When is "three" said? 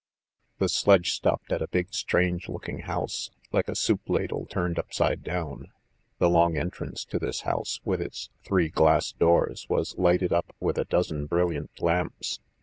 8.43-8.69